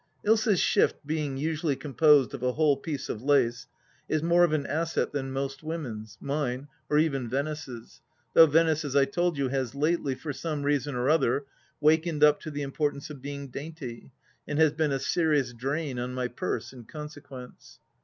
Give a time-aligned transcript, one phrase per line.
[0.25, 3.67] Ilsa's shift being usually composed of a whole piece of lace,
[4.09, 8.01] is more of an asset than most women's— mine or even Venice's;
[8.33, 11.45] though Venice, as I told you, has lately, for some reason or other,
[11.79, 14.11] wakened up to the importance of being dainty,
[14.47, 17.77] and has been a serious drain on my purse in con sequence.